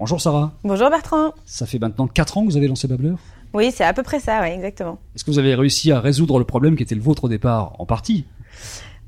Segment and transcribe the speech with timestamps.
[0.00, 0.50] Bonjour Sarah.
[0.64, 1.34] Bonjour Bertrand.
[1.44, 3.12] Ça fait maintenant 4 ans que vous avez lancé Babbler?
[3.52, 4.98] Oui, c'est à peu près ça, oui, exactement.
[5.14, 7.76] Est-ce que vous avez réussi à résoudre le problème qui était le vôtre au départ
[7.78, 8.24] En partie?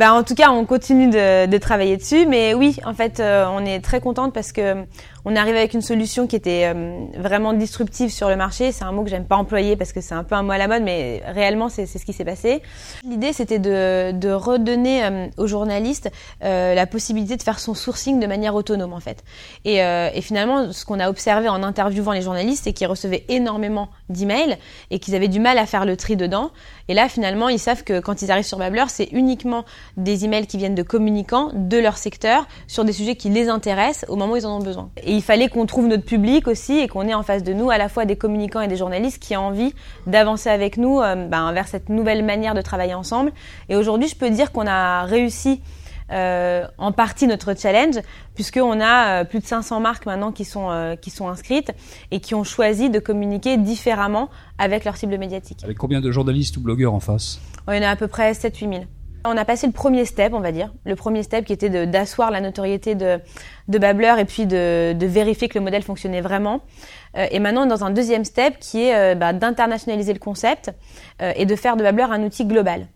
[0.00, 3.44] Bah, en tout cas, on continue de, de travailler dessus, mais oui, en fait, euh,
[3.52, 4.86] on est très contente parce que
[5.26, 8.72] on est arrivé avec une solution qui était euh, vraiment disruptive sur le marché.
[8.72, 10.56] C'est un mot que j'aime pas employer parce que c'est un peu un mot à
[10.56, 12.62] la mode, mais réellement, c'est ce qui s'est passé.
[13.04, 18.26] L'idée, c'était de, de, redonner euh, aux journalistes la possibilité de faire son sourcing de
[18.26, 19.22] manière autonome, en fait.
[19.66, 23.90] Et, et finalement, ce qu'on a observé en interviewant les journalistes, c'est qu'ils recevaient énormément
[24.08, 24.56] d'emails
[24.90, 26.52] et qu'ils avaient du mal à faire le tri dedans.
[26.88, 29.64] Et là, finalement, ils savent que quand ils arrivent sur Babbler, c'est uniquement
[29.96, 34.08] des emails qui viennent de communicants de leur secteur sur des sujets qui les intéressent
[34.08, 34.90] au moment où ils en ont besoin.
[35.02, 37.70] Et il fallait qu'on trouve notre public aussi et qu'on ait en face de nous
[37.70, 39.74] à la fois des communicants et des journalistes qui ont envie
[40.06, 43.32] d'avancer avec nous euh, ben, vers cette nouvelle manière de travailler ensemble.
[43.68, 45.60] Et aujourd'hui, je peux dire qu'on a réussi
[46.12, 48.00] euh, en partie notre challenge,
[48.34, 51.70] puisqu'on a euh, plus de 500 marques maintenant qui sont, euh, qui sont inscrites
[52.10, 55.62] et qui ont choisi de communiquer différemment avec leur cible médiatique.
[55.62, 57.40] Avec combien de journalistes ou blogueurs en face?
[57.68, 58.84] On en a à peu près 7-8 000.
[59.24, 60.72] On a passé le premier step, on va dire.
[60.86, 63.18] Le premier step qui était d'asseoir la notoriété de,
[63.68, 66.62] de et puis de, de, vérifier que le modèle fonctionnait vraiment.
[67.16, 70.72] Euh, et maintenant, dans un deuxième step qui est euh, bah, d'internationaliser le concept
[71.20, 72.88] euh, et de faire de Babbler un outil global.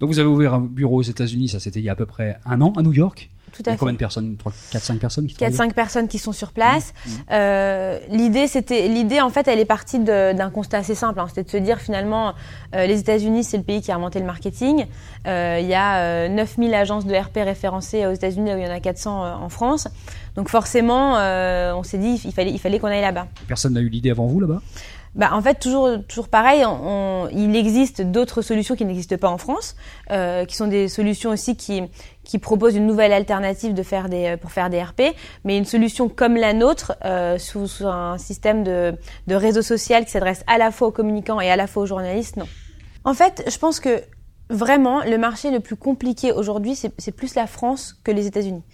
[0.00, 2.06] Donc vous avez ouvert un bureau aux États-Unis, ça c'était il y a à peu
[2.06, 4.36] près un an à New York tout à Il y a combien de personnes?
[4.36, 6.92] 3, 4, 5 personnes qui 4, 5 personnes qui sont sur place.
[6.92, 7.10] Mmh.
[7.10, 7.14] Mmh.
[7.32, 11.20] Euh, l'idée, c'était, l'idée, en fait, elle est partie d'un constat assez simple.
[11.20, 12.34] Hein, c'était de se dire, finalement,
[12.74, 14.86] euh, les États-Unis, c'est le pays qui a inventé le marketing.
[15.26, 18.80] Euh, il y a 9000 agences de RP référencées aux États-Unis, il y en a
[18.80, 19.88] 400 en France.
[20.36, 23.26] Donc, forcément, on s'est dit, il fallait, il fallait qu'on aille là-bas.
[23.48, 24.60] Personne n'a eu l'idée avant vous là-bas?
[25.14, 26.64] Bah, en fait, toujours, toujours pareil,
[27.32, 29.74] il existe d'autres solutions qui n'existent pas en France,
[30.10, 31.82] euh, qui sont des solutions aussi qui,
[32.40, 35.02] proposent une nouvelle alternative de faire des, pour faire des RP,
[35.44, 38.94] mais une solution comme la nôtre, euh, sous, sous, un système de,
[39.26, 41.86] de réseau social qui s'adresse à la fois aux communicants et à la fois aux
[41.86, 42.46] journalistes, non.
[43.02, 44.02] En fait, je pense que
[44.50, 48.64] Vraiment, le marché le plus compliqué aujourd'hui, c'est plus la France que les États-Unis.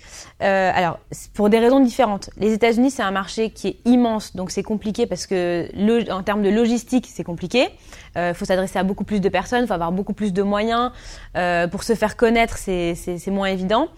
[0.43, 0.99] Euh, alors,
[1.35, 2.31] pour des raisons différentes.
[2.39, 5.69] Les États-Unis, c'est un marché qui est immense, donc c'est compliqué parce que
[6.11, 7.69] en termes de logistique, c'est compliqué.
[8.15, 10.43] Il euh, faut s'adresser à beaucoup plus de personnes, il faut avoir beaucoup plus de
[10.43, 10.93] moyens.
[11.37, 13.89] Euh, pour se faire connaître, c'est moins évident.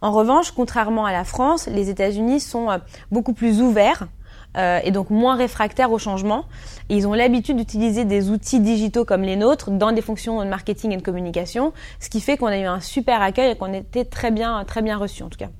[0.00, 2.78] En revanche, contrairement à la France, les États-Unis sont euh,
[3.10, 4.08] beaucoup plus ouverts
[4.56, 6.44] euh, et donc moins réfractaires au changement.
[6.88, 10.92] Ils ont l'habitude d'utiliser des outils digitaux comme les nôtres dans des fonctions de marketing
[10.92, 14.04] et de communication, ce qui fait qu'on a eu un super accueil et qu'on était
[14.04, 15.50] très bien, très bien reçus en tout cas.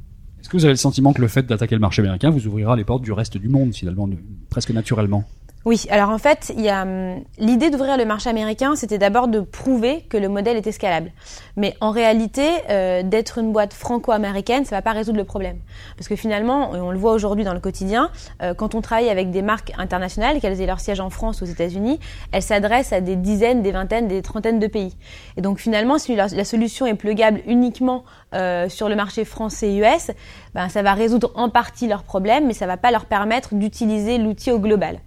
[0.41, 2.77] Est-ce que vous avez le sentiment que le fait d'attaquer le marché américain vous ouvrira
[2.77, 4.09] les portes du reste du monde finalement,
[4.49, 5.25] presque naturellement?
[5.65, 10.17] Oui, alors en fait, hum, l'idée d'ouvrir le marché américain, c'était d'abord de prouver que
[10.17, 11.11] le modèle était scalable.
[11.57, 15.59] Mais en réalité, euh, d'être une boîte franco-américaine, ça va pas résoudre le problème,
[15.97, 18.11] parce que finalement, on le voit aujourd'hui dans le quotidien,
[18.43, 21.47] euh, quand on travaille avec des marques internationales, qu'elles aient leur siège en France, aux
[21.47, 21.99] États-Unis,
[22.31, 24.97] elles s'adressent à des dizaines, des vingtaines, des trentaines de pays.
[25.37, 30.13] Et donc finalement, si la, solution est plugable uniquement euh, sur le marché français-US,
[30.57, 34.17] ben, ça va résoudre en partie leurs problèmes, mais ça va pas leur permettre d'utiliser
[34.17, 35.01] l'outil au global.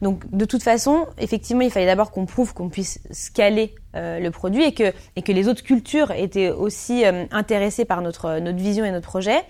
[0.00, 4.30] Donc de toute façon, effectivement, il fallait d'abord qu'on prouve qu'on puisse scaler euh, le
[4.30, 8.56] produit et que, et que les autres cultures étaient aussi euh, intéressées par notre, notre
[8.56, 9.42] vision et notre projet.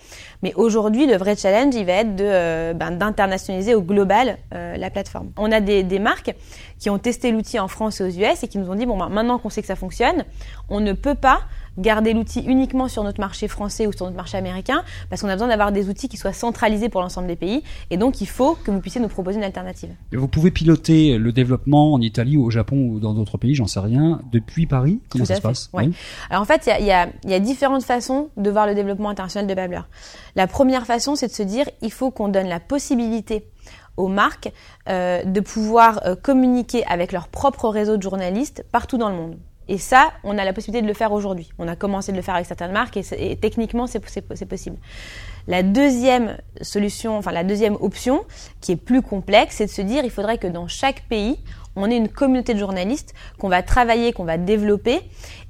[0.43, 4.91] Mais aujourd'hui, le vrai challenge, il va être de, euh, ben, d'internationaliser au global la
[4.91, 5.31] plateforme.
[5.39, 6.35] On a des, des marques
[6.81, 8.99] qui ont testé l'outil en France et aux US et qui nous ont dit, bon,
[8.99, 10.25] ben, maintenant qu'on sait que ça fonctionne,
[10.69, 11.43] on ne peut pas
[11.79, 15.33] garder l'outil uniquement sur notre marché français ou sur notre marché américain, parce qu'on a
[15.33, 18.55] besoin d'avoir des outils qui soient centralisés pour l'ensemble des pays, et donc il faut
[18.55, 19.91] que vous puissiez nous proposer une alternative.
[20.13, 23.55] Et vous pouvez piloter le développement en Italie ou au Japon ou dans d'autres pays,
[23.55, 25.71] j'en sais rien, depuis Paris Comment ça se passe?
[25.73, 25.93] oui.
[26.31, 29.47] Alors en fait, il y a, y a, différentes façons de voir le développement international
[29.47, 29.83] de Babbler.
[30.37, 33.45] La première façon, c'est de se dire, il faut qu'on donne la possibilité
[33.97, 34.53] aux marques
[34.89, 39.37] euh, de pouvoir euh, communiquer avec leur propre réseau de journalistes partout dans le monde.
[39.69, 41.51] Et ça, on a la possibilité de le faire aujourd'hui.
[41.59, 44.77] On a commencé de le faire avec certaines marques et, techniquement, c'est possible.
[45.47, 48.25] La deuxième solution, enfin la deuxième option,
[48.61, 51.39] qui est plus complexe, c'est de se dire il faudrait que dans chaque pays,
[51.77, 55.01] on ait une communauté de journalistes qu'on va travailler, qu'on va développer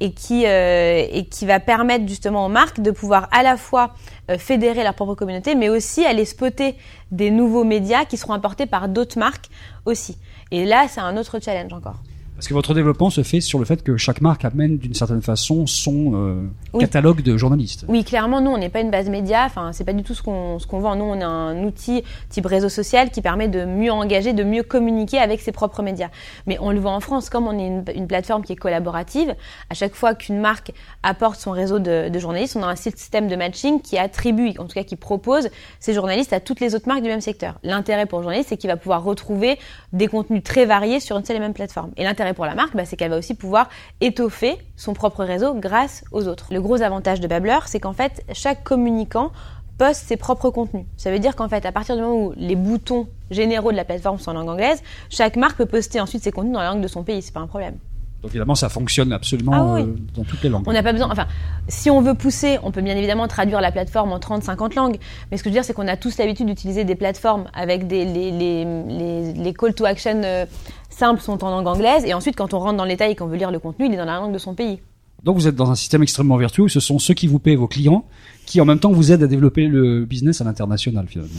[0.00, 3.94] et qui euh, et qui va permettre justement aux marques de pouvoir à la fois
[4.30, 6.76] euh, fédérer leur propre communauté, mais aussi aller spotter
[7.10, 9.46] des nouveaux médias qui seront apportés par d'autres marques
[9.84, 10.18] aussi.
[10.50, 11.96] Et là, c'est un autre challenge encore.
[12.36, 15.22] Parce que votre développement se fait sur le fait que chaque marque amène d'une certaine
[15.22, 16.42] façon son euh,
[16.72, 16.80] Oui.
[16.80, 17.84] catalogue de journalistes.
[17.88, 19.44] Oui, clairement, nous, on n'est pas une base média.
[19.46, 20.96] Enfin, c'est pas du tout ce qu'on qu'on vend.
[20.96, 24.64] Nous, on a un outil type réseau social qui permet de mieux engager, de mieux
[24.64, 26.08] communiquer avec ses propres médias.
[26.46, 29.34] Mais on le voit en France, comme on est une, une plateforme qui est collaborative.
[29.70, 30.72] À chaque fois qu'une marque
[31.04, 34.64] apporte son réseau de, de journalistes, on a un système de matching qui attribue, en
[34.64, 37.60] tout cas qui propose ces journalistes à toutes les autres marques du même secteur.
[37.62, 39.56] L'intérêt pour le journaliste, c'est qu'il va pouvoir retrouver
[39.92, 41.92] des contenus très variés sur une seule et même plateforme.
[41.96, 43.68] Et l'intérêt pour la marque, bah, c'est qu'elle va aussi pouvoir
[44.00, 46.46] étoffer son propre réseau grâce aux autres.
[46.50, 49.32] Le gros avantage de Babbler, c'est qu'en fait, chaque communicant
[49.76, 50.86] poste ses propres contenus.
[50.96, 53.84] Ça veut dire qu'en fait, à partir du moment où les boutons généraux de la
[53.84, 54.80] plateforme sont en langue anglaise,
[55.10, 57.20] chaque marque peut poster ensuite ses contenus dans la langue de son pays.
[57.22, 57.74] C'est pas un problème.
[58.22, 59.82] Donc évidemment, ça fonctionne absolument Ah oui.
[59.82, 60.62] euh, dans toutes les langues.
[60.66, 61.10] On n'a pas besoin.
[61.10, 61.26] Enfin,
[61.68, 64.96] si on veut pousser, on peut bien évidemment traduire la plateforme en 30, 50 langues.
[65.30, 67.86] Mais ce que je veux dire, c'est qu'on a tous l'habitude d'utiliser des plateformes avec
[67.86, 70.46] des les, les, les, les call to action euh,
[70.94, 72.04] simples sont en langue anglaise.
[72.06, 73.94] Et ensuite, quand on rentre dans le détail et qu'on veut lire le contenu, il
[73.94, 74.80] est dans la langue de son pays.
[75.24, 76.68] Donc vous êtes dans un système extrêmement vertueux.
[76.68, 78.04] Ce sont ceux qui vous paient vos clients,
[78.44, 81.32] qui en même temps vous aident à développer le business à l'international finalement.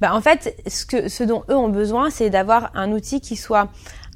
[0.00, 3.36] Bah, en fait, ce, que, ce dont eux ont besoin, c'est d'avoir un outil qui
[3.36, 3.68] soit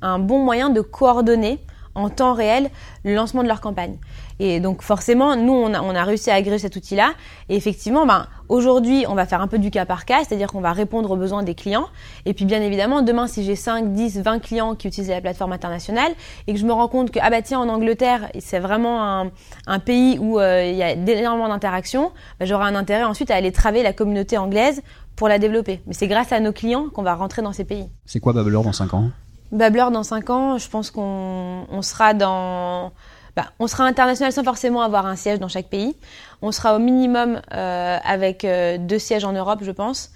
[0.02, 1.60] un bon moyen de coordonner
[1.94, 2.70] en temps réel
[3.04, 3.96] le lancement de leur campagne.
[4.38, 7.12] Et donc forcément, nous, on a, réussi à agréger cet outil-là.
[7.48, 10.60] Et effectivement, ben, aujourd'hui, on va faire un peu du cas par cas, c'est-à-dire qu'on
[10.60, 11.86] va répondre aux besoins des clients.
[12.26, 15.52] Et puis bien évidemment, demain, si j'ai 5, 10, 20 clients qui utilisent la plateforme
[15.52, 16.12] internationale
[16.46, 19.30] et que je me rends compte que, ah bah tiens, en Angleterre, c'est vraiment
[19.66, 23.36] un, pays où euh, il y a énormément d'interactions, bah, j'aurai un intérêt ensuite à
[23.36, 24.82] aller travailler la communauté anglaise
[25.16, 25.80] pour la développer.
[25.86, 27.88] Mais c'est grâce à nos clients qu'on va rentrer dans ces pays.
[28.06, 29.10] C'est quoi Babbler dans 5 ans?
[29.52, 32.92] Babbler dans 5 ans, je pense qu'on on sera dans
[33.36, 35.96] bah, on sera international sans forcément avoir un siège dans chaque pays.
[36.42, 40.10] On sera au minimum euh, avec euh, deux sièges en Europe, je pense.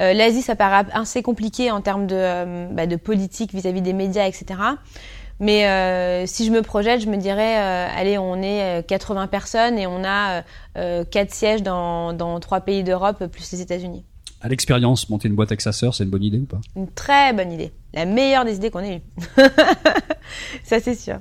[0.00, 3.92] Euh, L'Asie, ça paraît assez compliqué en termes de, euh, bah, de politique vis-à-vis des
[3.92, 4.60] médias, etc.
[5.40, 9.78] Mais euh, si je me projette, je me dirais, allez, on est euh, 80 personnes
[9.78, 10.42] et on a
[11.10, 14.04] quatre sièges dans, dans trois pays d'Europe plus les États-Unis.
[14.44, 16.60] À l'expérience, monter une boîte avec sa sœur, c'est une bonne idée ou pas?
[16.76, 17.72] Une très bonne idée.
[17.94, 19.02] La meilleure des idées qu'on ait eues.
[20.64, 21.16] Ça, c'est sûr.